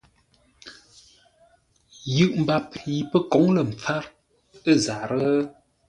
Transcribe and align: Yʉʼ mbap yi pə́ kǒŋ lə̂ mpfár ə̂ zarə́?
Yʉʼ 2.15 2.33
mbap 2.41 2.67
yi 2.83 2.95
pə́ 3.11 3.21
kǒŋ 3.31 3.45
lə̂ 3.55 3.63
mpfár 3.69 4.03
ə̂ 4.69 4.75
zarə́? 4.83 5.35